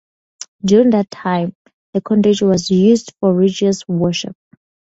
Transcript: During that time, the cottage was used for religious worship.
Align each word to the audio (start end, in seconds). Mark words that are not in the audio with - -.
During 0.65 0.89
that 0.89 1.11
time, 1.11 1.53
the 1.93 2.01
cottage 2.01 2.41
was 2.41 2.71
used 2.71 3.13
for 3.19 3.35
religious 3.35 3.87
worship. 3.87 4.35